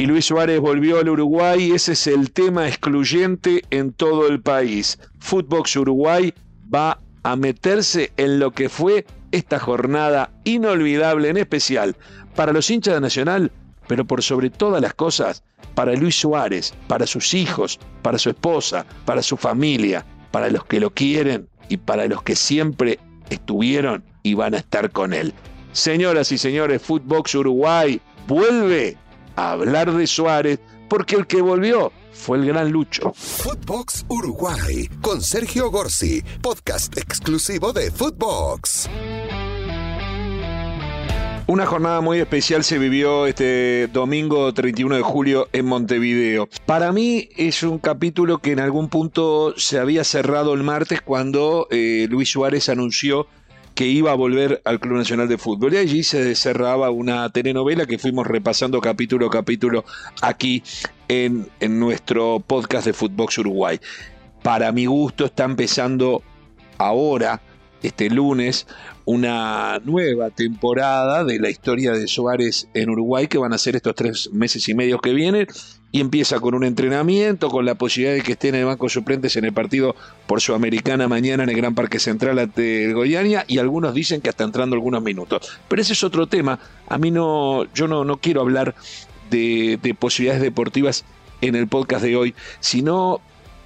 y 0.00 0.06
Luis 0.06 0.24
Suárez 0.24 0.60
volvió 0.60 0.98
al 0.98 1.10
Uruguay. 1.10 1.72
Ese 1.72 1.92
es 1.92 2.06
el 2.06 2.30
tema 2.30 2.66
excluyente 2.66 3.64
en 3.68 3.92
todo 3.92 4.28
el 4.28 4.40
país. 4.40 4.98
Footbox 5.18 5.76
Uruguay 5.76 6.32
va 6.74 7.02
a 7.22 7.36
meterse 7.36 8.10
en 8.16 8.38
lo 8.38 8.52
que 8.52 8.70
fue 8.70 9.04
esta 9.30 9.58
jornada 9.58 10.30
inolvidable, 10.44 11.28
en 11.28 11.36
especial 11.36 11.96
para 12.34 12.54
los 12.54 12.70
hinchas 12.70 12.94
de 12.94 13.02
Nacional, 13.02 13.52
pero 13.88 14.06
por 14.06 14.22
sobre 14.22 14.48
todas 14.48 14.80
las 14.80 14.94
cosas, 14.94 15.44
para 15.74 15.92
Luis 15.92 16.18
Suárez, 16.18 16.72
para 16.88 17.06
sus 17.06 17.34
hijos, 17.34 17.78
para 18.00 18.16
su 18.16 18.30
esposa, 18.30 18.86
para 19.04 19.22
su 19.22 19.36
familia, 19.36 20.06
para 20.30 20.48
los 20.48 20.64
que 20.64 20.80
lo 20.80 20.94
quieren 20.94 21.46
y 21.68 21.76
para 21.76 22.06
los 22.06 22.22
que 22.22 22.36
siempre 22.36 22.98
estuvieron 23.28 24.02
y 24.22 24.32
van 24.32 24.54
a 24.54 24.58
estar 24.58 24.92
con 24.92 25.12
él. 25.12 25.34
Señoras 25.72 26.32
y 26.32 26.38
señores, 26.38 26.80
Footbox 26.80 27.34
Uruguay 27.34 28.00
vuelve 28.26 28.96
a 29.36 29.52
hablar 29.52 29.92
de 29.92 30.06
Suárez 30.06 30.60
porque 30.88 31.16
el 31.16 31.26
que 31.26 31.40
volvió 31.40 31.92
fue 32.12 32.38
el 32.38 32.46
gran 32.46 32.70
Lucho. 32.70 33.12
Footbox 33.14 34.04
Uruguay 34.08 34.88
con 35.00 35.22
Sergio 35.22 35.70
Gorsi, 35.70 36.22
podcast 36.42 36.96
exclusivo 36.98 37.72
de 37.72 37.90
Footbox. 37.90 38.88
Una 41.50 41.66
jornada 41.66 42.00
muy 42.00 42.20
especial 42.20 42.62
se 42.62 42.78
vivió 42.78 43.26
este 43.26 43.88
domingo 43.88 44.54
31 44.54 44.94
de 44.94 45.02
julio 45.02 45.48
en 45.52 45.66
Montevideo. 45.66 46.48
Para 46.64 46.92
mí 46.92 47.28
es 47.36 47.64
un 47.64 47.78
capítulo 47.78 48.38
que 48.38 48.52
en 48.52 48.60
algún 48.60 48.88
punto 48.88 49.54
se 49.56 49.80
había 49.80 50.04
cerrado 50.04 50.54
el 50.54 50.62
martes 50.62 51.02
cuando 51.02 51.66
eh, 51.72 52.06
Luis 52.08 52.30
Suárez 52.30 52.68
anunció 52.68 53.26
que 53.80 53.86
iba 53.86 54.12
a 54.12 54.14
volver 54.14 54.60
al 54.66 54.78
Club 54.78 54.98
Nacional 54.98 55.26
de 55.26 55.38
Fútbol. 55.38 55.72
Y 55.72 55.78
allí 55.78 56.02
se 56.02 56.34
cerraba 56.34 56.90
una 56.90 57.30
telenovela 57.30 57.86
que 57.86 57.98
fuimos 57.98 58.26
repasando 58.26 58.78
capítulo 58.78 59.28
a 59.28 59.30
capítulo 59.30 59.86
aquí 60.20 60.62
en, 61.08 61.48
en 61.60 61.80
nuestro 61.80 62.40
podcast 62.40 62.84
de 62.84 62.92
Footbox 62.92 63.38
Uruguay. 63.38 63.80
Para 64.42 64.70
mi 64.70 64.84
gusto 64.84 65.24
está 65.24 65.44
empezando 65.44 66.22
ahora, 66.76 67.40
este 67.82 68.10
lunes, 68.10 68.66
una 69.10 69.80
nueva 69.84 70.30
temporada 70.30 71.24
de 71.24 71.40
la 71.40 71.50
historia 71.50 71.90
de 71.90 72.06
Suárez 72.06 72.68
en 72.74 72.90
Uruguay 72.90 73.26
que 73.26 73.38
van 73.38 73.52
a 73.52 73.58
ser 73.58 73.74
estos 73.74 73.96
tres 73.96 74.30
meses 74.32 74.68
y 74.68 74.74
medio 74.74 75.00
que 75.00 75.12
vienen 75.12 75.48
y 75.90 76.00
empieza 76.00 76.38
con 76.38 76.54
un 76.54 76.62
entrenamiento, 76.62 77.48
con 77.48 77.64
la 77.64 77.74
posibilidad 77.74 78.14
de 78.14 78.22
que 78.22 78.32
estén 78.32 78.54
en 78.54 78.60
el 78.60 78.66
banco 78.68 78.88
suplentes 78.88 79.34
en 79.34 79.44
el 79.46 79.52
partido 79.52 79.96
por 80.28 80.40
Sudamericana 80.40 81.08
mañana 81.08 81.42
en 81.42 81.48
el 81.48 81.56
Gran 81.56 81.74
Parque 81.74 81.98
Central 81.98 82.38
ante 82.38 82.92
Goiania 82.92 83.44
y 83.48 83.58
algunos 83.58 83.94
dicen 83.94 84.20
que 84.20 84.28
hasta 84.28 84.44
entrando 84.44 84.76
algunos 84.76 85.02
minutos. 85.02 85.58
Pero 85.66 85.82
ese 85.82 85.94
es 85.94 86.04
otro 86.04 86.28
tema. 86.28 86.60
A 86.86 86.96
mí 86.96 87.10
no, 87.10 87.64
yo 87.74 87.88
no, 87.88 88.04
no 88.04 88.18
quiero 88.18 88.42
hablar 88.42 88.76
de, 89.28 89.80
de 89.82 89.92
posibilidades 89.94 90.40
deportivas 90.40 91.04
en 91.40 91.56
el 91.56 91.66
podcast 91.66 92.04
de 92.04 92.14
hoy, 92.14 92.34
sino 92.60 93.20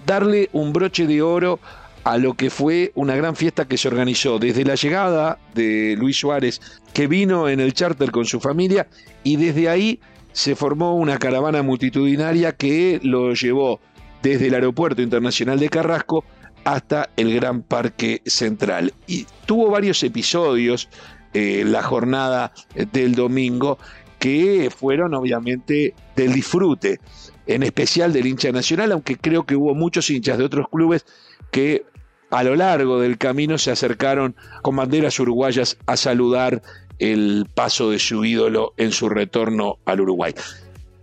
darle 0.06 0.48
un 0.54 0.72
broche 0.72 1.06
de 1.06 1.20
oro 1.20 1.60
a 2.04 2.18
lo 2.18 2.34
que 2.34 2.50
fue 2.50 2.92
una 2.94 3.16
gran 3.16 3.34
fiesta 3.34 3.66
que 3.66 3.78
se 3.78 3.88
organizó 3.88 4.38
desde 4.38 4.64
la 4.64 4.74
llegada 4.74 5.38
de 5.54 5.96
Luis 5.98 6.18
Suárez, 6.18 6.60
que 6.92 7.06
vino 7.06 7.48
en 7.48 7.60
el 7.60 7.72
charter 7.72 8.10
con 8.10 8.26
su 8.26 8.40
familia, 8.40 8.86
y 9.22 9.36
desde 9.36 9.68
ahí 9.68 10.00
se 10.32 10.54
formó 10.54 10.96
una 10.96 11.18
caravana 11.18 11.62
multitudinaria 11.62 12.52
que 12.52 13.00
lo 13.02 13.32
llevó 13.32 13.80
desde 14.22 14.48
el 14.48 14.54
Aeropuerto 14.54 15.00
Internacional 15.00 15.58
de 15.58 15.68
Carrasco 15.68 16.24
hasta 16.64 17.10
el 17.16 17.34
Gran 17.34 17.62
Parque 17.62 18.20
Central. 18.26 18.92
Y 19.06 19.26
tuvo 19.46 19.70
varios 19.70 20.02
episodios 20.02 20.88
eh, 21.32 21.64
la 21.66 21.82
jornada 21.82 22.52
del 22.92 23.14
domingo 23.14 23.78
que 24.18 24.70
fueron 24.74 25.14
obviamente 25.14 25.94
del 26.16 26.32
disfrute, 26.32 27.00
en 27.46 27.62
especial 27.62 28.12
del 28.12 28.26
hincha 28.26 28.52
nacional, 28.52 28.92
aunque 28.92 29.16
creo 29.16 29.44
que 29.44 29.56
hubo 29.56 29.74
muchos 29.74 30.08
hinchas 30.10 30.38
de 30.38 30.44
otros 30.44 30.66
clubes 30.70 31.04
que 31.50 31.84
a 32.30 32.42
lo 32.42 32.56
largo 32.56 33.00
del 33.00 33.18
camino 33.18 33.58
se 33.58 33.70
acercaron 33.70 34.34
con 34.62 34.76
banderas 34.76 35.18
uruguayas 35.20 35.76
a 35.86 35.96
saludar 35.96 36.62
el 36.98 37.46
paso 37.54 37.90
de 37.90 37.98
su 37.98 38.24
ídolo 38.24 38.72
en 38.76 38.92
su 38.92 39.08
retorno 39.08 39.78
al 39.84 40.00
Uruguay. 40.00 40.34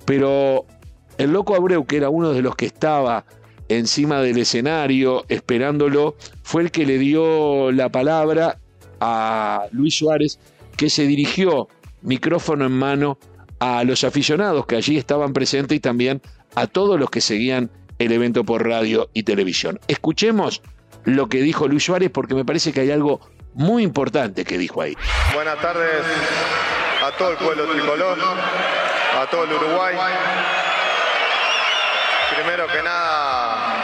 Pero 0.05 0.65
el 1.17 1.31
loco 1.31 1.55
Abreu, 1.55 1.85
que 1.85 1.97
era 1.97 2.09
uno 2.09 2.33
de 2.33 2.41
los 2.41 2.55
que 2.55 2.65
estaba 2.65 3.25
encima 3.69 4.21
del 4.21 4.37
escenario 4.37 5.25
esperándolo, 5.29 6.15
fue 6.43 6.63
el 6.63 6.71
que 6.71 6.85
le 6.85 6.97
dio 6.97 7.71
la 7.71 7.89
palabra 7.89 8.59
a 8.99 9.67
Luis 9.71 9.95
Suárez, 9.95 10.39
que 10.77 10.89
se 10.89 11.05
dirigió 11.07 11.67
micrófono 12.01 12.65
en 12.65 12.71
mano 12.71 13.17
a 13.59 13.83
los 13.83 14.03
aficionados 14.03 14.65
que 14.65 14.75
allí 14.75 14.97
estaban 14.97 15.33
presentes 15.33 15.77
y 15.77 15.79
también 15.79 16.21
a 16.55 16.67
todos 16.67 16.99
los 16.99 17.09
que 17.09 17.21
seguían 17.21 17.69
el 17.99 18.11
evento 18.11 18.43
por 18.43 18.67
radio 18.67 19.09
y 19.13 19.23
televisión. 19.23 19.79
Escuchemos 19.87 20.61
lo 21.05 21.27
que 21.27 21.37
dijo 21.37 21.67
Luis 21.67 21.83
Suárez 21.83 22.09
porque 22.13 22.33
me 22.33 22.45
parece 22.45 22.73
que 22.73 22.81
hay 22.81 22.91
algo 22.91 23.21
muy 23.53 23.83
importante 23.83 24.45
que 24.45 24.57
dijo 24.57 24.81
ahí. 24.81 24.95
Buenas 25.33 25.59
tardes 25.59 26.03
a 27.03 27.11
todo 27.17 27.31
el 27.31 27.37
pueblo 27.37 27.65
tricolor, 27.65 28.17
a 29.19 29.25
todo 29.27 29.43
el 29.43 29.53
Uruguay. 29.53 29.95
Primero 32.35 32.67
que 32.67 32.81
nada, 32.81 33.83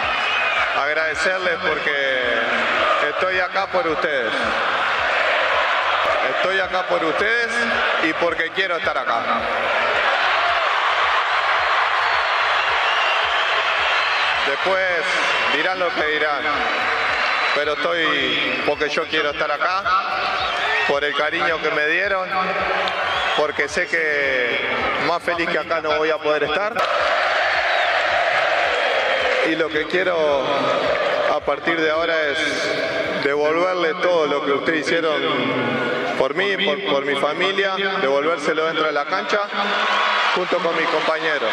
agradecerles 0.81 1.57
porque 1.67 1.91
estoy 3.09 3.39
acá 3.39 3.67
por 3.67 3.87
ustedes. 3.87 4.31
Estoy 6.37 6.59
acá 6.59 6.87
por 6.87 7.03
ustedes 7.03 7.49
y 8.03 8.13
porque 8.13 8.51
quiero 8.51 8.77
estar 8.77 8.97
acá. 8.97 9.23
Después 14.47 14.85
dirán 15.55 15.79
lo 15.79 15.93
que 15.93 16.05
dirán 16.05 16.43
pero 17.55 17.73
estoy 17.73 18.05
porque 18.65 18.89
yo 18.89 19.03
quiero 19.07 19.31
estar 19.31 19.51
acá, 19.51 19.83
por 20.87 21.03
el 21.03 21.13
cariño 21.15 21.61
que 21.61 21.71
me 21.71 21.87
dieron, 21.87 22.27
porque 23.37 23.67
sé 23.67 23.87
que 23.87 24.59
más 25.07 25.21
feliz 25.21 25.49
que 25.49 25.59
acá 25.59 25.81
no 25.81 25.97
voy 25.97 26.09
a 26.09 26.17
poder 26.17 26.43
estar. 26.43 26.73
Y 29.49 29.55
lo 29.55 29.69
que 29.69 29.85
quiero 29.87 30.45
a 31.33 31.39
partir 31.39 31.79
de 31.79 31.89
ahora 31.89 32.13
es 32.29 33.23
devolverle 33.23 33.93
todo 34.01 34.27
lo 34.27 34.45
que 34.45 34.51
ustedes 34.51 34.81
hicieron 34.81 35.21
por 36.17 36.33
mí, 36.35 36.57
por, 36.89 37.05
mi 37.05 37.15
familia, 37.15 37.75
devolvérselo 38.01 38.65
dentro 38.65 38.85
de 38.85 38.91
la 38.91 39.05
cancha 39.05 39.39
junto 40.35 40.57
con 40.57 40.75
mis 40.75 40.87
compañeros. 40.87 41.49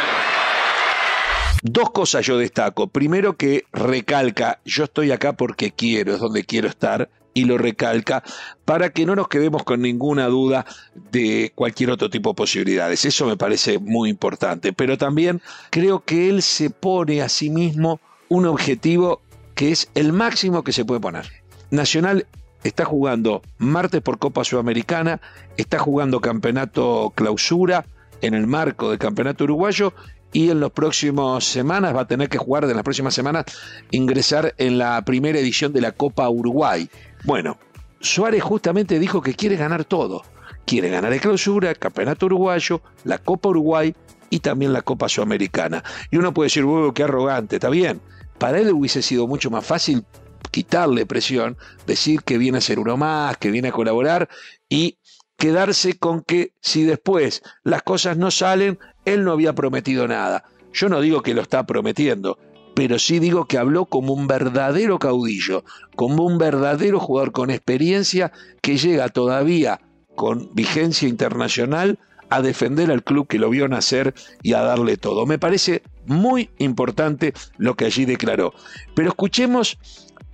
Dos 1.66 1.92
cosas 1.92 2.26
yo 2.26 2.36
destaco. 2.36 2.88
Primero 2.88 3.38
que 3.38 3.64
recalca, 3.72 4.60
yo 4.66 4.84
estoy 4.84 5.12
acá 5.12 5.32
porque 5.32 5.72
quiero, 5.72 6.12
es 6.12 6.20
donde 6.20 6.44
quiero 6.44 6.68
estar, 6.68 7.08
y 7.32 7.46
lo 7.46 7.56
recalca 7.56 8.22
para 8.66 8.90
que 8.90 9.06
no 9.06 9.16
nos 9.16 9.28
quedemos 9.28 9.64
con 9.64 9.80
ninguna 9.80 10.26
duda 10.26 10.66
de 11.10 11.52
cualquier 11.54 11.90
otro 11.90 12.10
tipo 12.10 12.28
de 12.28 12.34
posibilidades. 12.34 13.06
Eso 13.06 13.24
me 13.24 13.38
parece 13.38 13.78
muy 13.78 14.10
importante. 14.10 14.74
Pero 14.74 14.98
también 14.98 15.40
creo 15.70 16.04
que 16.04 16.28
él 16.28 16.42
se 16.42 16.68
pone 16.68 17.22
a 17.22 17.30
sí 17.30 17.48
mismo 17.48 17.98
un 18.28 18.44
objetivo 18.44 19.22
que 19.54 19.72
es 19.72 19.90
el 19.94 20.12
máximo 20.12 20.64
que 20.64 20.72
se 20.72 20.84
puede 20.84 21.00
poner. 21.00 21.32
Nacional 21.70 22.26
está 22.62 22.84
jugando 22.84 23.40
martes 23.56 24.02
por 24.02 24.18
Copa 24.18 24.44
Sudamericana, 24.44 25.22
está 25.56 25.78
jugando 25.78 26.20
campeonato 26.20 27.10
clausura 27.14 27.86
en 28.24 28.34
el 28.34 28.46
marco 28.46 28.90
del 28.90 28.98
campeonato 28.98 29.44
uruguayo 29.44 29.92
y 30.32 30.50
en 30.50 30.60
las 30.60 30.70
próximas 30.70 31.44
semanas 31.44 31.94
va 31.94 32.02
a 32.02 32.06
tener 32.06 32.28
que 32.28 32.38
jugar, 32.38 32.66
de 32.66 32.74
las 32.74 32.82
próximas 32.82 33.14
semanas, 33.14 33.44
ingresar 33.90 34.54
en 34.58 34.78
la 34.78 35.02
primera 35.04 35.38
edición 35.38 35.72
de 35.72 35.80
la 35.80 35.92
Copa 35.92 36.28
Uruguay. 36.28 36.88
Bueno, 37.24 37.58
Suárez 38.00 38.42
justamente 38.42 38.98
dijo 38.98 39.22
que 39.22 39.34
quiere 39.34 39.56
ganar 39.56 39.84
todo. 39.84 40.22
Quiere 40.66 40.88
ganar 40.88 41.12
el 41.12 41.20
clausura, 41.20 41.70
el 41.70 41.78
campeonato 41.78 42.26
uruguayo, 42.26 42.80
la 43.04 43.18
Copa 43.18 43.50
Uruguay 43.50 43.94
y 44.30 44.40
también 44.40 44.72
la 44.72 44.82
Copa 44.82 45.08
Sudamericana. 45.08 45.84
Y 46.10 46.16
uno 46.16 46.32
puede 46.32 46.46
decir, 46.46 46.64
huevo, 46.64 46.94
qué 46.94 47.02
arrogante, 47.02 47.56
está 47.56 47.68
bien. 47.68 48.00
Para 48.38 48.58
él 48.58 48.72
hubiese 48.72 49.02
sido 49.02 49.26
mucho 49.26 49.50
más 49.50 49.64
fácil 49.64 50.04
quitarle 50.50 51.04
presión, 51.04 51.56
decir 51.86 52.22
que 52.22 52.38
viene 52.38 52.58
a 52.58 52.62
ser 52.62 52.78
uno 52.78 52.96
más, 52.96 53.36
que 53.36 53.50
viene 53.50 53.68
a 53.68 53.72
colaborar 53.72 54.28
y 54.68 54.98
quedarse 55.36 55.98
con 55.98 56.22
que 56.22 56.52
si 56.60 56.84
después 56.84 57.42
las 57.62 57.82
cosas 57.82 58.16
no 58.16 58.30
salen, 58.30 58.78
él 59.04 59.24
no 59.24 59.32
había 59.32 59.54
prometido 59.54 60.08
nada. 60.08 60.44
Yo 60.72 60.88
no 60.88 61.00
digo 61.00 61.22
que 61.22 61.34
lo 61.34 61.42
está 61.42 61.66
prometiendo, 61.66 62.38
pero 62.74 62.98
sí 62.98 63.18
digo 63.18 63.46
que 63.46 63.58
habló 63.58 63.86
como 63.86 64.12
un 64.12 64.26
verdadero 64.26 64.98
caudillo, 64.98 65.64
como 65.94 66.24
un 66.24 66.38
verdadero 66.38 66.98
jugador 66.98 67.32
con 67.32 67.50
experiencia 67.50 68.32
que 68.60 68.76
llega 68.76 69.08
todavía 69.08 69.80
con 70.14 70.50
vigencia 70.54 71.08
internacional 71.08 71.98
a 72.30 72.42
defender 72.42 72.90
al 72.90 73.04
club 73.04 73.28
que 73.28 73.38
lo 73.38 73.50
vio 73.50 73.68
nacer 73.68 74.14
y 74.42 74.54
a 74.54 74.62
darle 74.62 74.96
todo. 74.96 75.26
Me 75.26 75.38
parece 75.38 75.82
muy 76.06 76.50
importante 76.58 77.32
lo 77.58 77.74
que 77.76 77.84
allí 77.84 78.04
declaró. 78.04 78.52
Pero 78.94 79.08
escuchemos 79.08 79.78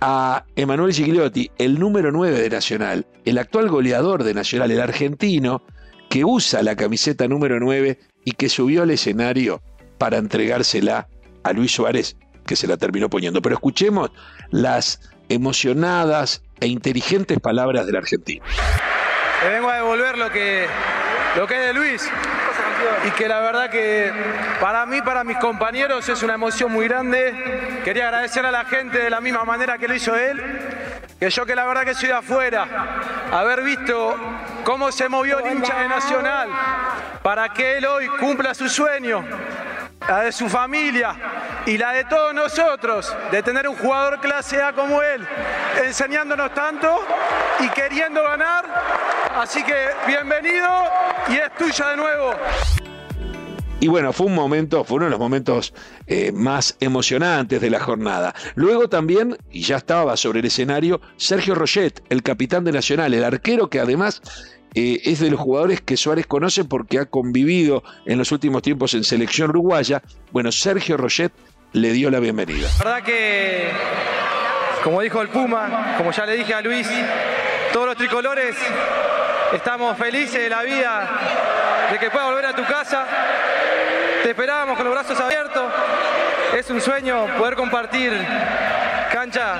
a 0.01 0.45
Emanuel 0.55 0.93
Gigliotti, 0.93 1.51
el 1.59 1.79
número 1.79 2.11
9 2.11 2.41
de 2.41 2.49
Nacional, 2.49 3.05
el 3.23 3.37
actual 3.37 3.69
goleador 3.69 4.23
de 4.23 4.33
Nacional, 4.33 4.71
el 4.71 4.81
argentino, 4.81 5.63
que 6.09 6.25
usa 6.25 6.63
la 6.63 6.75
camiseta 6.75 7.27
número 7.27 7.59
9 7.59 7.99
y 8.25 8.31
que 8.31 8.49
subió 8.49 8.81
al 8.81 8.89
escenario 8.89 9.61
para 9.99 10.17
entregársela 10.17 11.07
a 11.43 11.53
Luis 11.53 11.71
Suárez, 11.71 12.17
que 12.45 12.55
se 12.55 12.67
la 12.67 12.77
terminó 12.77 13.09
poniendo. 13.09 13.41
Pero 13.41 13.55
escuchemos 13.55 14.11
las 14.49 14.99
emocionadas 15.29 16.43
e 16.59 16.67
inteligentes 16.67 17.39
palabras 17.39 17.85
del 17.85 17.95
argentino. 17.95 18.43
Le 19.43 19.49
vengo 19.49 19.69
a 19.69 19.75
devolver 19.75 20.17
lo 20.17 20.31
que, 20.31 20.65
lo 21.37 21.47
que 21.47 21.53
es 21.53 21.67
de 21.67 21.73
Luis 21.73 22.09
y 23.05 23.11
que 23.11 23.27
la 23.27 23.39
verdad 23.39 23.69
que 23.69 24.11
para 24.59 24.85
mí, 24.85 25.01
para 25.01 25.23
mis 25.23 25.37
compañeros 25.37 26.07
es 26.09 26.21
una 26.23 26.35
emoción 26.35 26.71
muy 26.71 26.87
grande. 26.87 27.81
Quería 27.83 28.05
agradecer 28.07 28.45
a 28.45 28.51
la 28.51 28.65
gente 28.65 28.99
de 28.99 29.09
la 29.09 29.21
misma 29.21 29.43
manera 29.43 29.77
que 29.77 29.87
lo 29.87 29.95
hizo 29.95 30.15
él, 30.15 30.41
que 31.19 31.29
yo 31.29 31.45
que 31.45 31.55
la 31.55 31.65
verdad 31.65 31.83
que 31.83 31.93
soy 31.93 32.09
de 32.09 32.15
afuera, 32.15 32.67
haber 33.31 33.61
visto 33.63 34.15
cómo 34.63 34.91
se 34.91 35.09
movió 35.09 35.39
el 35.39 35.57
hincha 35.57 35.79
de 35.79 35.87
Nacional 35.87 36.49
para 37.23 37.49
que 37.49 37.77
él 37.77 37.85
hoy 37.85 38.07
cumpla 38.19 38.53
su 38.53 38.69
sueño, 38.69 39.23
la 40.07 40.21
de 40.21 40.31
su 40.31 40.49
familia 40.49 41.15
y 41.65 41.77
la 41.77 41.93
de 41.93 42.05
todos 42.05 42.33
nosotros, 42.33 43.15
de 43.31 43.43
tener 43.43 43.67
un 43.67 43.75
jugador 43.75 44.19
clase 44.19 44.61
A 44.61 44.73
como 44.73 45.01
él, 45.01 45.25
enseñándonos 45.85 46.53
tanto 46.53 46.99
y 47.59 47.69
queriendo 47.69 48.23
ganar. 48.23 48.65
Así 49.35 49.63
que 49.63 49.75
bienvenido 50.07 50.67
y 51.29 51.35
es 51.35 51.55
tuya 51.57 51.89
de 51.89 51.97
nuevo. 51.97 52.33
Y 53.79 53.87
bueno, 53.87 54.13
fue 54.13 54.27
un 54.27 54.35
momento, 54.35 54.83
fue 54.83 54.97
uno 54.97 55.05
de 55.05 55.11
los 55.11 55.19
momentos 55.19 55.73
eh, 56.05 56.31
más 56.31 56.77
emocionantes 56.79 57.59
de 57.59 57.69
la 57.71 57.79
jornada. 57.79 58.35
Luego 58.53 58.87
también, 58.89 59.37
y 59.49 59.63
ya 59.63 59.77
estaba 59.77 60.15
sobre 60.17 60.39
el 60.39 60.45
escenario, 60.45 61.01
Sergio 61.17 61.55
Roget, 61.55 62.03
el 62.09 62.21
capitán 62.21 62.63
de 62.63 62.73
Nacional, 62.73 63.11
el 63.13 63.23
arquero 63.23 63.71
que 63.71 63.79
además 63.79 64.21
eh, 64.73 65.01
es 65.03 65.19
de 65.19 65.29
los 65.29 65.39
jugadores 65.39 65.81
que 65.81 65.97
Suárez 65.97 66.25
conoce 66.25 66.63
porque 66.63 66.99
ha 66.99 67.05
convivido 67.05 67.83
en 68.05 68.17
los 68.17 68.31
últimos 68.31 68.61
tiempos 68.61 68.93
en 68.93 69.03
selección 69.03 69.49
uruguaya. 69.49 70.01
Bueno, 70.31 70.51
Sergio 70.51 70.97
Roget 70.97 71.33
le 71.73 71.91
dio 71.91 72.09
la 72.09 72.19
bienvenida. 72.19 72.69
La 72.79 72.85
verdad 72.85 73.03
que, 73.03 73.69
como 74.83 75.01
dijo 75.01 75.21
el 75.21 75.29
Puma, 75.29 75.95
como 75.97 76.11
ya 76.11 76.25
le 76.25 76.37
dije 76.37 76.53
a 76.53 76.61
Luis, 76.61 76.87
todos 77.73 77.85
los 77.85 77.97
tricolores 77.97 78.55
estamos 79.53 79.97
felices 79.97 80.41
de 80.41 80.49
la 80.49 80.63
vida, 80.63 81.09
de 81.91 81.99
que 81.99 82.09
puedas 82.09 82.29
volver 82.29 82.45
a 82.45 82.55
tu 82.55 82.63
casa. 82.63 83.05
Te 84.23 84.29
esperábamos 84.29 84.77
con 84.77 84.85
los 84.85 84.93
brazos 84.93 85.19
abiertos. 85.19 85.71
Es 86.57 86.69
un 86.69 86.79
sueño 86.79 87.25
poder 87.37 87.55
compartir 87.55 88.13
cancha 89.11 89.55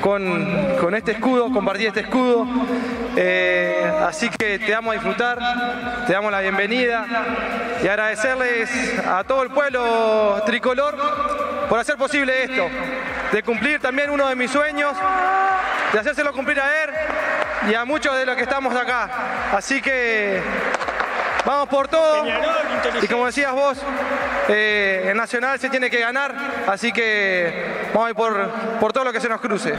con, 0.00 0.94
este 0.94 1.12
escudo, 1.12 1.50
compartir 1.50 1.88
este 1.88 2.00
escudo. 2.00 2.46
Eh, 3.16 3.45
así 4.06 4.30
que 4.30 4.58
te 4.58 4.70
damos 4.70 4.92
a 4.92 4.94
disfrutar, 4.94 5.38
te 6.06 6.12
damos 6.12 6.30
la 6.30 6.40
bienvenida 6.40 7.06
y 7.82 7.88
agradecerles 7.88 8.70
a 9.06 9.24
todo 9.24 9.42
el 9.42 9.50
pueblo 9.50 10.42
tricolor 10.46 10.96
por 11.68 11.78
hacer 11.78 11.96
posible 11.96 12.44
esto, 12.44 12.68
de 13.32 13.42
cumplir 13.42 13.80
también 13.80 14.10
uno 14.10 14.28
de 14.28 14.36
mis 14.36 14.50
sueños, 14.50 14.96
de 15.92 15.98
hacérselo 15.98 16.32
cumplir 16.32 16.60
a 16.60 16.84
él 16.84 16.90
y 17.70 17.74
a 17.74 17.84
muchos 17.84 18.16
de 18.16 18.24
los 18.24 18.36
que 18.36 18.42
estamos 18.42 18.74
acá. 18.76 19.10
Así 19.52 19.82
que 19.82 20.40
vamos 21.44 21.68
por 21.68 21.88
todo. 21.88 22.24
Y 23.02 23.08
como 23.08 23.26
decías 23.26 23.52
vos, 23.52 23.78
eh, 24.48 25.08
en 25.10 25.16
Nacional 25.16 25.58
se 25.58 25.68
tiene 25.68 25.90
que 25.90 25.98
ganar, 25.98 26.34
así 26.68 26.92
que 26.92 27.88
vamos 27.92 28.06
a 28.06 28.10
ir 28.10 28.16
por, 28.16 28.50
por 28.78 28.92
todo 28.92 29.04
lo 29.04 29.12
que 29.12 29.20
se 29.20 29.28
nos 29.28 29.40
cruce. 29.40 29.74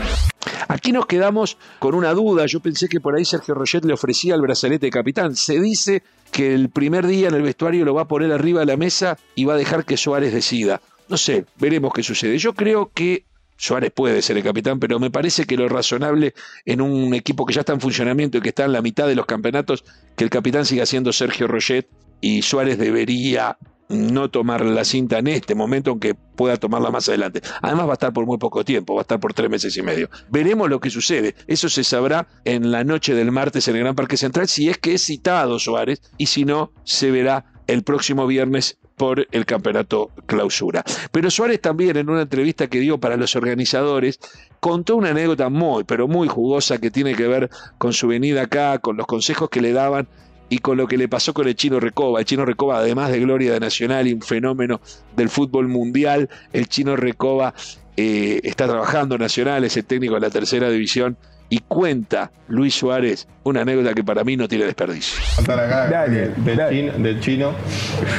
Aquí 0.68 0.92
nos 0.92 1.06
quedamos 1.06 1.58
con 1.80 1.96
una 1.96 2.14
duda. 2.14 2.46
Yo 2.46 2.60
pensé 2.60 2.90
que 2.90 3.00
por 3.00 3.16
ahí 3.16 3.24
Sergio 3.24 3.54
Roget 3.54 3.86
le 3.86 3.94
ofrecía 3.94 4.36
el 4.36 4.42
brazalete 4.42 4.88
de 4.88 4.92
capitán. 4.92 5.36
Se 5.36 5.60
dice 5.60 6.04
que 6.32 6.54
el 6.54 6.70
primer 6.70 7.08
día 7.08 7.30
en 7.30 7.36
el 7.36 7.42
vestuario 7.42 7.86
lo 7.86 7.94
va 7.94 8.04
a 8.04 8.08
poner 8.08 8.32
arriba 8.32 8.60
de 8.60 8.66
la 8.66 8.78
mesa 8.78 9.18
y 9.36 9.46
va 9.46 9.54
a 9.54 9.58
dejar 9.58 9.86
que 9.86 9.98
Suárez 9.98 10.34
decida. 10.34 10.82
No 11.08 11.16
sé, 11.18 11.46
veremos 11.58 11.94
qué 11.94 12.04
sucede. 12.04 12.38
Yo 12.38 12.54
creo 12.54 12.92
que 12.94 13.26
Suárez 13.56 13.92
puede 13.92 14.22
ser 14.22 14.38
el 14.38 14.44
capitán, 14.44 14.80
pero 14.80 15.00
me 15.00 15.10
parece 15.10 15.46
que 15.46 15.56
lo 15.56 15.68
razonable 15.70 16.34
en 16.66 16.82
un 16.82 17.14
equipo 17.14 17.46
que 17.46 17.54
ya 17.54 17.62
está 17.62 17.74
en 17.74 17.82
funcionamiento 17.82 18.38
y 18.38 18.42
que 18.42 18.50
está 18.50 18.66
en 18.66 18.74
la 18.74 18.82
mitad 18.82 19.08
de 19.08 19.16
los 19.16 19.26
campeonatos, 19.26 19.84
que 20.16 20.26
el 20.26 20.30
capitán 20.30 20.66
siga 20.66 20.86
siendo 20.86 21.14
Sergio 21.14 21.48
Roget 21.48 21.88
y 22.22 22.42
Suárez 22.42 22.78
debería 22.78 23.58
no 23.90 24.30
tomar 24.30 24.66
la 24.66 24.84
cinta 24.84 25.20
en 25.20 25.28
este 25.28 25.56
momento, 25.56 25.92
aunque 25.92 26.14
pueda 26.14 26.58
tomarla 26.58 26.92
más 26.92 27.08
adelante. 27.10 27.42
Además 27.62 27.88
va 27.88 27.92
a 27.92 27.94
estar 27.94 28.14
por 28.14 28.26
muy 28.26 28.38
poco 28.38 28.64
tiempo, 28.66 28.96
va 28.96 29.02
a 29.02 29.04
estar 29.04 29.20
por 29.20 29.34
tres 29.34 29.50
meses 29.50 29.76
y 29.78 29.82
medio. 29.82 30.10
Veremos 30.30 30.70
lo 30.70 30.80
que 30.80 30.90
sucede. 30.90 31.36
Eso 31.48 31.70
se 31.70 31.84
sabrá 31.84 32.28
en 32.46 32.72
la 32.72 32.84
noche 32.84 33.14
del 33.14 33.32
martes 33.32 33.68
en 33.68 33.76
el 33.76 33.84
Gran 33.84 33.96
Parque 33.96 34.18
Central, 34.18 34.48
si 34.48 34.70
es 34.70 34.78
que 34.78 34.94
es 34.94 35.06
citado 35.06 35.60
Suárez, 35.60 36.02
y 36.18 36.28
si 36.28 36.46
no, 36.46 36.72
se 36.84 37.12
verá 37.12 37.46
el 37.68 37.84
próximo 37.84 38.28
viernes 38.28 38.78
por 38.96 39.28
el 39.32 39.46
campeonato 39.46 40.10
clausura. 40.26 40.84
Pero 41.12 41.30
Suárez 41.30 41.62
también 41.62 41.98
en 41.98 42.10
una 42.10 42.24
entrevista 42.24 42.68
que 42.68 42.80
dio 42.80 42.98
para 42.98 43.16
los 43.16 43.36
organizadores 43.36 44.20
contó 44.60 44.96
una 44.96 45.10
anécdota 45.10 45.50
muy, 45.50 45.84
pero 45.84 46.08
muy 46.08 46.28
jugosa 46.28 46.80
que 46.80 46.90
tiene 46.90 47.14
que 47.14 47.28
ver 47.28 47.50
con 47.78 47.94
su 47.94 48.08
venida 48.08 48.44
acá, 48.44 48.80
con 48.80 48.98
los 48.98 49.06
consejos 49.06 49.50
que 49.50 49.62
le 49.62 49.72
daban 49.72 50.08
y 50.50 50.60
con 50.60 50.78
lo 50.78 50.88
que 50.88 50.98
le 50.98 51.08
pasó 51.08 51.34
con 51.34 51.48
el 51.48 51.56
Chino 51.56 51.80
Recoba. 51.80 52.20
El 52.20 52.26
Chino 52.26 52.46
Recoba, 52.46 52.80
además 52.80 53.12
de 53.12 53.20
Gloria 53.20 53.54
de 53.54 53.60
Nacional 53.60 54.08
y 54.08 54.14
un 54.14 54.22
fenómeno 54.22 54.82
del 55.16 55.30
fútbol 55.30 55.68
mundial, 55.68 56.30
el 56.54 56.68
Chino 56.68 56.96
Recoba 56.96 57.54
eh, 57.96 58.42
está 58.44 58.68
trabajando 58.68 59.16
en 59.16 59.22
Nacional, 59.22 59.64
es 59.64 59.76
el 59.78 59.86
técnico 59.86 60.16
de 60.16 60.22
la 60.22 60.30
tercera 60.30 60.70
división 60.70 61.18
y 61.50 61.60
cuenta 61.60 62.32
Luis 62.48 62.76
Suárez 62.76 63.28
una 63.44 63.62
anécdota 63.62 63.94
que 63.94 64.04
para 64.04 64.24
mí 64.24 64.36
no 64.36 64.48
tiene 64.48 64.66
desperdicio. 64.66 65.22
Contar 65.38 65.60
acá 65.60 66.06
del, 66.08 67.20
Chino, 67.22 67.54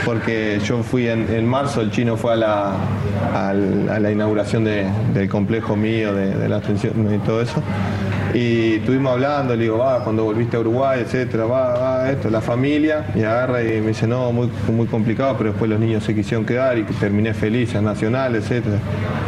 porque 0.04 0.58
yo 0.64 0.82
fui 0.82 1.06
en, 1.06 1.46
marzo, 1.46 1.82
el 1.82 1.90
chino 1.90 2.16
fue 2.16 2.32
a 2.32 2.36
la, 2.36 2.76
a 3.34 3.52
la 3.52 4.10
inauguración 4.10 4.64
del 4.64 5.28
complejo 5.28 5.76
mío, 5.76 6.14
de, 6.14 6.48
la 6.48 6.56
atención 6.56 7.14
y 7.14 7.18
todo 7.18 7.42
eso. 7.42 7.62
Y 8.34 8.74
estuvimos 8.74 9.12
hablando, 9.12 9.56
le 9.56 9.62
digo, 9.62 9.78
va, 9.78 10.02
cuando 10.04 10.24
volviste 10.24 10.56
a 10.56 10.60
Uruguay, 10.60 11.00
etcétera, 11.00 11.44
va, 11.44 11.78
va, 11.78 12.10
esto, 12.10 12.30
la 12.30 12.40
familia, 12.40 13.06
y 13.14 13.22
agarra 13.22 13.62
y 13.62 13.80
me 13.80 13.88
dice, 13.88 14.06
no, 14.06 14.32
muy, 14.32 14.50
muy 14.70 14.86
complicado, 14.86 15.34
pero 15.38 15.50
después 15.50 15.70
los 15.70 15.80
niños 15.80 16.04
se 16.04 16.14
quisieron 16.14 16.44
quedar 16.44 16.78
y 16.78 16.82
terminé 16.84 17.34
feliz, 17.34 17.74
en 17.74 17.84
Nacional, 17.84 18.36
etcétera. 18.36 18.76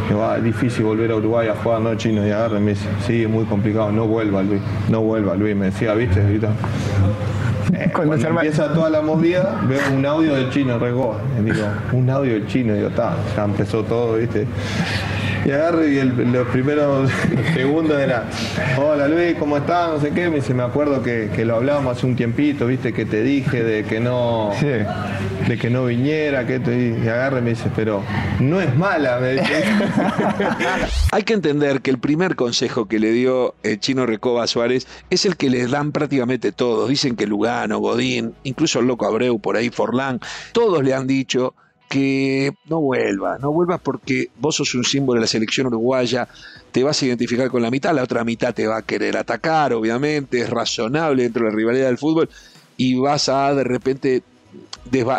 Digo, 0.08 0.20
va, 0.20 0.36
es 0.36 0.44
difícil 0.44 0.84
volver 0.84 1.10
a 1.12 1.16
Uruguay 1.16 1.48
a 1.48 1.54
jugar, 1.54 1.80
¿no, 1.80 1.94
chino? 1.94 2.26
Y 2.26 2.30
agarra 2.30 2.58
y 2.58 2.62
me 2.62 2.70
dice, 2.70 2.86
sí, 3.06 3.22
es 3.22 3.28
muy 3.28 3.44
complicado, 3.44 3.90
no 3.90 4.06
vuelva 4.06 4.42
Luis, 4.42 4.60
no 4.88 5.00
vuelva 5.00 5.34
Luis, 5.34 5.56
me 5.56 5.66
decía, 5.66 5.94
¿viste? 5.94 6.20
Eh, 7.72 7.90
cuando, 7.94 8.16
empieza 8.16 8.72
toda 8.72 8.90
la 8.90 9.00
movida, 9.00 9.60
veo 9.68 9.80
un 9.94 10.04
audio 10.04 10.34
del 10.34 10.50
chino, 10.50 10.78
Rego. 10.78 11.16
Digo, 11.42 11.64
un 11.92 12.10
audio 12.10 12.34
del 12.34 12.46
chino, 12.46 12.74
digo, 12.74 12.88
está, 12.88 13.14
ya 13.36 13.44
empezó 13.44 13.82
todo, 13.84 14.16
¿viste? 14.16 14.46
Y 15.44 15.50
agarro 15.50 15.86
y 15.86 16.02
los 16.02 16.48
primeros 16.48 17.10
segundos 17.54 17.98
era, 17.98 18.28
hola 18.76 19.08
Luis, 19.08 19.36
¿cómo 19.38 19.56
estás? 19.56 19.90
No 19.90 20.00
sé 20.00 20.10
qué. 20.10 20.28
Me 20.28 20.36
dice, 20.36 20.52
me 20.54 20.62
acuerdo 20.62 21.02
que, 21.02 21.30
lo 21.44 21.56
hablábamos 21.56 21.96
hace 21.96 22.06
un 22.06 22.16
tiempito, 22.16 22.66
viste, 22.66 22.92
que 22.92 23.06
te 23.06 23.22
dije 23.22 23.62
de 23.62 23.84
que 23.84 24.00
no, 24.00 24.52
de 24.60 25.58
que 25.58 25.70
no 25.70 25.86
viniera, 25.86 26.46
que 26.46 26.60
y 26.60 27.08
agarra 27.08 27.38
y 27.38 27.42
me 27.42 27.50
dice, 27.50 27.70
pero 27.74 28.02
no 28.38 28.60
es 28.60 28.74
mala, 28.76 29.18
me 29.18 29.32
dice. 29.32 29.64
Hay 31.12 31.22
que 31.22 31.32
entender 31.32 31.80
que 31.80 31.90
el 31.90 31.98
primer 31.98 32.36
consejo 32.36 32.86
que 32.86 32.98
le 32.98 33.12
dio 33.12 33.54
el 33.62 33.80
chino 33.80 34.06
Recoba 34.06 34.46
Suárez 34.46 34.86
es 35.08 35.24
el 35.24 35.36
que 35.36 35.48
le 35.48 35.66
dan 35.66 35.92
prácticamente 35.92 36.52
todos. 36.52 36.88
Dicen 36.88 37.16
que 37.16 37.26
Lugano, 37.26 37.78
Godín, 37.78 38.34
incluso 38.44 38.80
el 38.80 38.86
loco 38.86 39.06
Abreu, 39.06 39.40
por 39.40 39.56
ahí 39.56 39.70
Forlán, 39.70 40.20
todos 40.52 40.84
le 40.84 40.94
han 40.94 41.06
dicho 41.06 41.54
que 41.90 42.52
no 42.68 42.80
vuelva, 42.80 43.36
no 43.38 43.50
vuelvas 43.50 43.80
porque 43.80 44.28
vos 44.38 44.54
sos 44.54 44.76
un 44.76 44.84
símbolo 44.84 45.18
de 45.18 45.22
la 45.22 45.26
selección 45.26 45.66
uruguaya, 45.66 46.28
te 46.70 46.84
vas 46.84 47.02
a 47.02 47.06
identificar 47.06 47.50
con 47.50 47.62
la 47.62 47.70
mitad, 47.72 47.92
la 47.92 48.04
otra 48.04 48.22
mitad 48.22 48.54
te 48.54 48.68
va 48.68 48.76
a 48.76 48.82
querer 48.82 49.16
atacar, 49.16 49.72
obviamente, 49.72 50.40
es 50.40 50.48
razonable 50.48 51.24
dentro 51.24 51.44
de 51.44 51.50
la 51.50 51.56
rivalidad 51.56 51.86
del 51.88 51.98
fútbol 51.98 52.30
y 52.76 52.94
vas 52.94 53.28
a 53.28 53.52
de 53.56 53.64
repente 53.64 54.22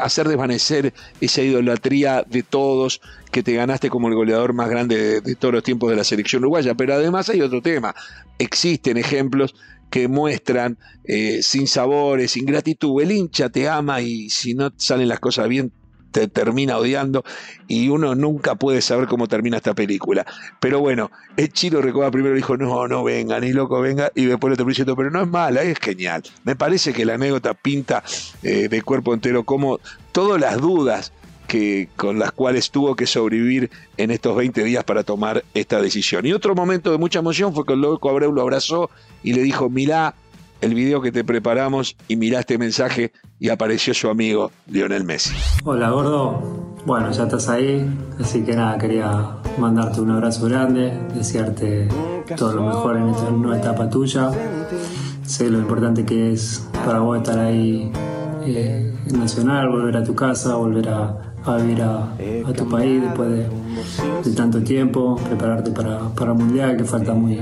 hacer 0.01 0.29
desvanecer 0.29 0.93
esa 1.19 1.41
idolatría 1.41 2.23
de 2.25 2.41
todos 2.41 3.01
que 3.31 3.43
te 3.43 3.51
ganaste 3.51 3.89
como 3.89 4.07
el 4.07 4.15
goleador 4.15 4.53
más 4.53 4.69
grande 4.69 5.19
de, 5.19 5.35
todos 5.35 5.53
los 5.53 5.63
tiempos 5.63 5.89
de 5.89 5.97
la 5.97 6.05
selección 6.05 6.41
uruguaya. 6.43 6.73
Pero 6.75 6.93
además 6.93 7.27
hay 7.27 7.41
otro 7.41 7.61
tema, 7.61 7.93
existen 8.39 8.95
ejemplos 8.95 9.55
que 9.89 10.07
muestran 10.07 10.77
eh, 11.03 11.43
sin 11.43 11.67
sabores, 11.67 12.31
sin 12.31 12.45
gratitud. 12.45 13.01
El 13.01 13.11
hincha 13.11 13.49
te 13.49 13.67
ama 13.67 13.99
y 13.99 14.29
si 14.29 14.53
no 14.53 14.71
salen 14.77 15.09
las 15.09 15.19
cosas 15.19 15.49
bien, 15.49 15.73
te 16.12 16.27
termina 16.27 16.77
odiando 16.77 17.24
y 17.68 17.89
uno 17.89 18.15
nunca 18.15 18.56
puede 18.56 18.82
saber 18.82 19.08
cómo 19.08 19.27
termina 19.27 19.58
esta 19.58 19.74
película. 19.74 20.25
Pero 20.60 20.80
bueno, 20.80 21.12
el 21.38 21.51
chino 21.51 21.82
Recoba 21.82 22.12
primero 22.12 22.36
dijo, 22.36 22.58
no, 22.58 22.88
no 22.88 23.03
venga, 23.03 23.39
ni 23.39 23.53
loco 23.53 23.80
venga, 23.82 24.12
y 24.15 24.25
después 24.25 24.51
le 24.51 24.58
terminó 24.58 24.72
diciendo, 24.72 24.96
pero 24.96 25.10
no 25.10 25.22
es 25.22 25.27
mala, 25.27 25.62
es 25.63 25.80
genial. 25.80 26.24
Me 26.44 26.56
parece 26.56 26.94
que 26.94 27.06
la 27.06 27.15
anécdota 27.15 27.53
pinta 27.53 28.03
eh, 28.44 28.68
de 28.68 28.82
cuerpo 28.82 29.13
entero 29.13 29.44
como 29.44 29.80
todas 30.12 30.39
las 30.39 30.60
dudas 30.60 31.12
que, 31.48 31.89
con 31.98 32.18
las 32.18 32.32
cuales 32.32 32.72
tuvo 32.72 32.96
que 32.96 33.06
sobrevivir 33.06 33.70
en 33.98 34.12
estos 34.12 34.36
20 34.38 34.63
días 34.63 34.84
para 34.86 35.03
tomar 35.03 35.44
esta 35.53 35.82
decisión. 35.82 36.25
Y 36.25 36.34
otro 36.34 36.56
momento 36.56 36.91
de 36.91 36.98
mucha 36.98 37.20
emoción 37.20 37.53
fue 37.53 37.65
que 37.65 37.74
el 37.74 37.82
loco 37.82 38.10
Abreu 38.10 38.32
lo 38.32 38.41
abrazó 38.41 38.89
y 39.22 39.34
le 39.34 39.41
dijo, 39.41 39.70
mirá, 39.70 40.15
el 40.62 40.75
video 40.75 41.01
que 41.01 41.12
te 41.12 41.24
preparamos 41.24 41.98
y 42.08 42.15
mirá 42.15 42.39
este 42.39 42.58
mensaje 42.58 43.12
y 43.39 43.50
apareció 43.50 43.94
su 43.94 44.10
amigo 44.10 44.51
Lionel 44.68 45.03
Messi. 45.03 45.34
Hola 45.65 45.89
gordo, 45.89 46.75
bueno 46.86 47.12
ya 47.12 47.24
estás 47.24 47.50
ahí, 47.50 47.86
así 48.20 48.44
que 48.44 48.56
nada, 48.56 48.77
quería 48.77 49.38
mandarte 49.58 50.01
un 50.01 50.12
abrazo 50.12 50.46
grande, 50.46 50.94
desearte 51.13 51.88
todo 52.38 52.53
lo 52.53 52.68
mejor 52.68 52.98
en 52.98 53.10
esta 53.10 53.30
nueva 53.32 53.58
etapa 53.58 53.89
tuya. 53.89 54.30
Sé 55.24 55.50
lo 55.50 55.60
importante 55.60 56.06
que 56.06 56.34
es 56.34 56.68
para 56.86 57.00
vos 57.00 57.18
estar 57.18 57.39
ahí 57.39 57.91
eh, 58.46 58.94
en 59.08 59.20
Nacional, 59.20 59.70
volver 59.70 59.98
a 59.98 60.03
tu 60.03 60.13
casa, 60.13 60.56
volver 60.56 60.89
a, 60.89 61.34
vivir 61.58 61.82
a, 61.82 62.13
tu 62.56 62.68
país 62.70 63.01
después 63.01 63.30
de, 63.30 64.32
tanto 64.36 64.62
tiempo, 64.62 65.15
prepararte 65.15 65.72
para, 65.72 66.10
para 66.10 66.32
el 66.34 66.38
Mundial, 66.38 66.77
que 66.77 66.84
falta 66.84 67.13
muy, 67.13 67.39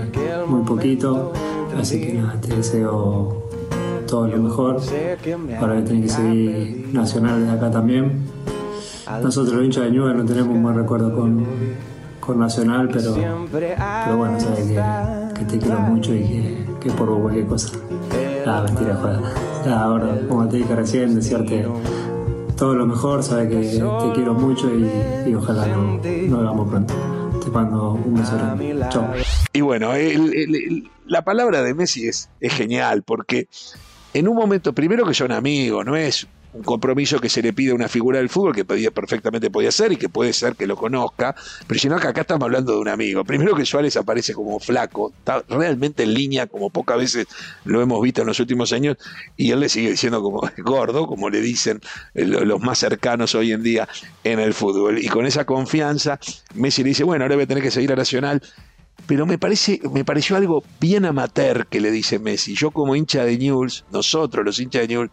muy 0.48 0.64
poquito. 0.64 1.34
Así 1.78 2.02
que 2.02 2.14
nada, 2.14 2.40
te 2.42 2.56
deseo 2.56 3.44
todo 4.08 4.28
lo 4.28 4.38
mejor. 4.38 4.82
Ahora 5.60 5.76
que 5.78 5.82
tenés 5.84 6.04
que 6.04 6.10
seguir 6.10 6.90
nacional 6.94 7.46
de 7.46 7.52
acá 7.52 7.72
también. 7.72 8.24
Nosotros 9.24 9.56
los 9.56 9.66
hinchas 9.66 9.86
de 9.86 9.92
Newell 9.92 10.18
no 10.18 10.26
tenemos 10.26 10.56
un 10.56 10.62
buen 10.62 10.76
recuerdo 10.76 11.14
con, 11.16 11.46
con 12.20 12.40
Nacional, 12.40 12.90
pero, 12.94 13.16
pero 13.52 14.18
bueno, 14.18 14.40
sabes 14.40 14.68
que, 15.34 15.46
te 15.46 15.58
quiero 15.58 15.80
mucho 15.80 16.14
y 16.14 16.66
que, 16.80 16.92
por 16.92 17.20
cualquier 17.20 17.48
cosa. 17.48 17.72
Nada, 18.46 18.64
mentira, 18.64 18.96
joder. 18.96 19.20
Nada, 19.66 19.82
ahora, 19.82 20.18
como 20.28 20.48
te 20.48 20.58
dije 20.58 20.76
recién, 20.76 21.16
desearte 21.16 21.66
todo 22.56 22.76
lo 22.76 22.86
mejor, 22.86 23.24
sabes 23.24 23.50
que 23.50 23.80
te 23.80 24.14
quiero 24.14 24.34
mucho 24.36 24.70
y, 24.70 25.34
ojalá 25.34 25.66
no, 25.68 26.00
no 26.28 26.40
hagamos 26.40 26.70
pronto. 26.70 26.94
Te 27.44 27.50
mando 27.50 27.94
un 27.94 28.14
beso 28.14 28.36
grande. 28.36 28.86
Chao. 28.90 29.08
Y 29.51 29.62
bueno, 29.62 29.94
la 31.06 31.24
palabra 31.24 31.63
de 31.63 31.74
Messi 31.74 32.08
es, 32.08 32.29
es 32.39 32.53
genial 32.53 33.03
porque 33.03 33.48
en 34.13 34.27
un 34.27 34.36
momento, 34.36 34.74
primero 34.74 35.06
que 35.06 35.13
son 35.13 35.32
amigos, 35.32 35.86
no 35.86 35.96
es 35.96 36.27
un 36.53 36.63
compromiso 36.63 37.20
que 37.20 37.29
se 37.29 37.41
le 37.41 37.53
pide 37.53 37.72
a 37.72 37.75
una 37.75 37.88
figura 37.88 38.18
del 38.18 38.29
fútbol 38.29 38.56
que 38.56 38.65
podía, 38.65 38.91
perfectamente 38.91 39.51
podía 39.51 39.72
ser 39.72 39.91
y 39.91 39.98
que 39.98 40.10
puede 40.10 40.34
ser 40.34 40.56
que 40.56 40.65
lo 40.65 40.75
conozca, 40.75 41.36
pero 41.68 41.79
sino 41.79 41.98
que 42.00 42.08
acá 42.08 42.22
estamos 42.22 42.46
hablando 42.46 42.74
de 42.74 42.79
un 42.79 42.88
amigo. 42.88 43.24
Primero 43.24 43.56
que 43.56 43.65
Suárez 43.65 43.98
aparece 43.98 44.34
como 44.34 44.60
flaco, 44.60 45.13
está 45.15 45.44
realmente 45.48 46.03
en 46.03 46.13
línea 46.13 46.48
como 46.48 46.70
pocas 46.70 46.98
veces 46.98 47.27
lo 47.65 47.82
hemos 47.82 48.01
visto 48.01 48.22
en 48.22 48.27
los 48.27 48.39
últimos 48.39 48.74
años 48.74 48.98
y 49.38 49.51
él 49.51 49.60
le 49.60 49.70
sigue 49.70 49.91
diciendo 49.91 50.22
como 50.22 50.41
gordo, 50.58 51.06
como 51.06 51.29
le 51.29 51.41
dicen 51.41 51.82
eh, 52.15 52.25
los 52.25 52.60
más 52.62 52.79
cercanos 52.79 53.36
hoy 53.36 53.51
en 53.51 53.62
día 53.62 53.88
en 54.24 54.39
el 54.39 54.53
fútbol. 54.53 54.98
Y 55.00 55.08
con 55.08 55.25
esa 55.25 55.46
confianza, 55.46 56.20
Messi 56.56 56.84
le 56.84 56.89
dice, 56.89 57.03
bueno, 57.03 57.25
ahora 57.25 57.36
voy 57.36 57.44
a 57.44 57.48
tener 57.48 57.63
que 57.63 57.72
seguir 57.72 57.91
a 57.91 57.96
Nacional 57.96 58.41
pero 59.10 59.25
me, 59.25 59.39
parece, 59.39 59.82
me 59.92 60.06
pareció 60.06 60.36
algo 60.36 60.63
bien 60.80 61.04
amateur 61.04 61.66
que 61.66 61.82
le 61.82 61.89
dice 61.89 62.20
Messi. 62.20 62.54
Yo 62.54 62.70
como 62.70 62.96
hincha 62.96 63.25
de 63.25 63.39
News, 63.39 63.84
nosotros 63.92 64.46
los 64.46 64.60
hinchas 64.60 64.84
de 64.84 64.94
News, 64.94 65.10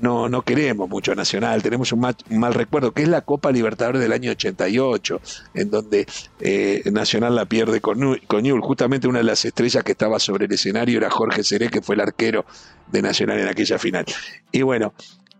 no, 0.00 0.28
no 0.28 0.42
queremos 0.42 0.88
mucho 0.88 1.12
Nacional, 1.12 1.60
tenemos 1.60 1.90
un 1.90 1.98
mal, 1.98 2.54
recuerdo, 2.54 2.92
que 2.92 3.02
es 3.02 3.08
la 3.08 3.22
Copa 3.22 3.50
Libertadores 3.50 4.00
del 4.00 4.12
año 4.12 4.30
88, 4.30 5.20
en 5.54 5.70
donde 5.72 6.06
eh, 6.38 6.84
Nacional 6.92 7.34
la 7.34 7.46
pierde 7.46 7.80
con, 7.80 8.16
con 8.28 8.44
Newell. 8.44 8.62
Justamente 8.62 9.08
una 9.08 9.18
de 9.18 9.24
las 9.24 9.44
estrellas 9.44 9.82
que 9.82 9.90
estaba 9.90 10.20
sobre 10.20 10.46
el 10.46 10.52
escenario 10.52 10.98
era 10.98 11.10
Jorge 11.10 11.42
Seré, 11.42 11.68
que 11.68 11.82
fue 11.82 11.96
el 11.96 12.02
arquero 12.02 12.46
de 12.92 13.02
Nacional 13.02 13.40
en 13.40 13.48
aquella 13.48 13.76
final. 13.80 14.04
Y 14.52 14.62
bueno, 14.62 14.94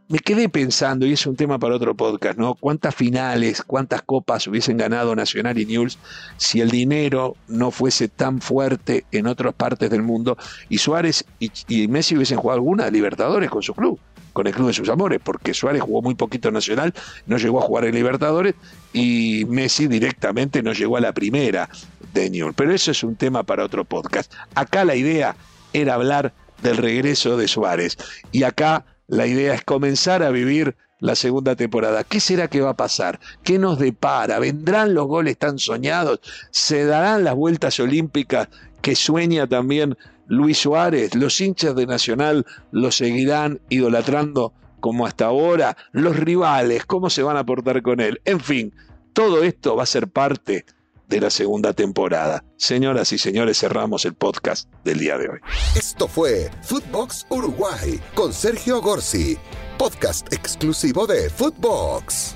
me 0.09 0.21
quedé 0.21 0.49
pensando, 0.49 1.05
y 1.05 1.13
es 1.13 1.27
un 1.27 1.35
tema 1.35 1.59
para 1.59 1.75
otro 1.75 1.97
podcast, 1.97 2.39
¿no? 2.39 2.55
¿Cuántas 2.55 2.95
finales, 2.95 3.63
cuántas 3.63 4.03
copas 4.03 4.47
hubiesen 4.47 4.77
ganado 4.77 5.17
Nacional 5.17 5.59
y 5.59 5.67
News 5.67 5.99
si 6.37 6.61
el 6.61 6.71
dinero 6.71 7.37
no 7.49 7.71
fuese 7.71 8.09
tan 8.09 8.41
fuerte 8.41 9.05
en 9.11 9.27
otras 9.27 9.55
partes 9.55 9.91
del 9.91 10.03
mundo 10.03 10.37
y 10.69 10.79
Suárez 10.79 11.25
y, 11.41 11.89
Messi 11.89 12.17
hubiesen 12.17 12.39
jugado 12.39 12.59
alguna 12.59 12.91
Libertadores 12.91 13.51
con 13.51 13.63
su 13.63 13.75
club? 13.75 13.99
con 14.33 14.47
el 14.47 14.53
club 14.53 14.67
de 14.67 14.75
sus 14.75 14.91
amores, 14.91 15.19
porque 15.25 15.55
Suárez 15.55 15.81
jugó 15.81 16.03
muy 16.03 16.15
poquito 16.15 16.51
Nacional, 16.51 16.93
no 17.25 17.39
llegó 17.39 17.59
a 17.59 17.63
jugar 17.63 17.87
en 17.87 17.95
Libertadores 17.95 18.55
y 18.93 19.47
Messi 19.49 19.87
directamente 19.87 20.63
no 20.63 20.75
llegó 20.75 20.99
a 20.99 21.01
la 21.01 21.15
primera 21.15 21.71
de 22.13 22.29
Newell. 22.29 22.53
Pero 22.53 22.75
eso 22.75 22.91
es 22.91 23.03
un 23.03 23.17
tema 23.17 23.45
para 23.45 23.65
otro 23.65 23.87
podcast. 23.87 24.31
Acá 24.55 24.85
la 24.85 24.95
idea 24.95 25.37
era 25.73 25.95
hablar 25.95 26.35
del 26.63 26.77
regreso 26.77 27.39
de 27.39 27.49
Suárez 27.49 27.97
y 28.31 28.43
acá 28.43 28.85
la 29.09 29.27
idea 29.27 29.55
es 29.55 29.65
comenzar 29.65 30.23
a 30.23 30.31
vivir 30.31 30.77
la 30.99 31.15
segunda 31.15 31.57
temporada. 31.57 32.05
¿Qué 32.05 32.21
será 32.21 32.49
que 32.49 32.61
va 32.61 32.71
a 32.71 32.77
pasar? 32.77 33.21
¿Qué 33.43 33.59
nos 33.59 33.79
depara? 33.79 34.39
¿Vendrán 34.39 34.95
los 34.95 35.07
goles 35.07 35.39
tan 35.39 35.59
soñados? 35.59 36.21
¿Se 36.51 36.85
darán 36.85 37.25
las 37.25 37.35
vueltas 37.35 37.79
olímpicas 37.81 38.49
que 38.81 38.95
sueña 38.95 39.47
también 39.47 39.97
Luis 40.27 40.59
Suárez? 40.59 41.15
¿Los 41.15 41.41
hinchas 41.41 41.75
de 41.77 41.87
Nacional 41.87 42.47
lo 42.71 42.91
seguirán 42.91 43.61
idolatrando 43.69 44.53
como 44.81 45.07
hasta 45.07 45.27
ahora? 45.27 45.77
¿Los 45.93 46.17
rivales 46.17 46.87
cómo 46.87 47.11
se 47.11 47.23
van 47.23 47.37
a 47.37 47.45
portar 47.45 47.83
con 47.83 48.01
él? 48.01 48.21
En 48.25 48.41
fin, 48.41 48.75
todo 49.13 49.43
esto 49.43 49.77
va 49.77 49.83
a 49.83 49.87
ser 49.87 50.09
parte 50.09 50.65
de 51.09 51.21
la 51.21 51.31
segunda 51.31 51.73
temporada. 51.73 52.45
Señoras 52.57 53.13
y 53.13 53.19
señores, 53.19 53.59
cerramos 53.59 54.05
el 54.05 54.15
podcast 54.15 54.69
del 54.85 54.99
día 54.99 55.19
de 55.19 55.29
hoy. 55.29 55.39
Esto 55.77 56.09
fue 56.09 56.51
Footbox 56.63 57.27
Uruguay 57.31 58.01
con 58.15 58.33
Sergio 58.33 58.81
Gorsi, 58.81 59.37
podcast 59.79 60.33
exclusivo 60.33 61.07
de 61.07 61.31
Footbox. 61.31 62.35